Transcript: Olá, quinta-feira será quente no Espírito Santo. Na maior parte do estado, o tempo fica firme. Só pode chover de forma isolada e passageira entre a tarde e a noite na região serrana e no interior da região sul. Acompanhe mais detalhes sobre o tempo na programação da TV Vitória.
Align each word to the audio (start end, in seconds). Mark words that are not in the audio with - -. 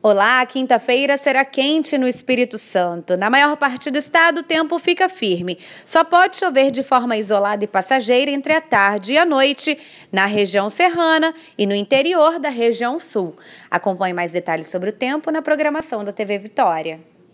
Olá, 0.00 0.46
quinta-feira 0.46 1.16
será 1.16 1.44
quente 1.44 1.98
no 1.98 2.06
Espírito 2.06 2.56
Santo. 2.56 3.16
Na 3.16 3.28
maior 3.28 3.56
parte 3.56 3.90
do 3.90 3.98
estado, 3.98 4.38
o 4.38 4.42
tempo 4.44 4.78
fica 4.78 5.08
firme. 5.08 5.58
Só 5.84 6.04
pode 6.04 6.36
chover 6.36 6.70
de 6.70 6.84
forma 6.84 7.16
isolada 7.16 7.64
e 7.64 7.66
passageira 7.66 8.30
entre 8.30 8.52
a 8.52 8.60
tarde 8.60 9.14
e 9.14 9.18
a 9.18 9.24
noite 9.24 9.76
na 10.12 10.24
região 10.24 10.70
serrana 10.70 11.34
e 11.58 11.66
no 11.66 11.74
interior 11.74 12.38
da 12.38 12.48
região 12.48 13.00
sul. 13.00 13.36
Acompanhe 13.68 14.14
mais 14.14 14.30
detalhes 14.30 14.68
sobre 14.68 14.90
o 14.90 14.92
tempo 14.92 15.32
na 15.32 15.42
programação 15.42 16.04
da 16.04 16.12
TV 16.12 16.38
Vitória. 16.38 17.00